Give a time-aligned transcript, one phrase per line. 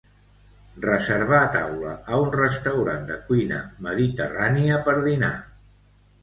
[0.85, 5.33] Reservar taula a un restaurant de cuina mediterrània per dinar.